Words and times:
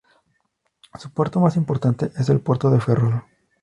Su 0.97 1.11
puerto 1.13 1.39
más 1.39 1.55
importante 1.57 2.11
es 2.17 2.27
el 2.29 2.39
Puerto 2.41 2.71
de 2.71 2.79
Ferrol. 2.81 3.23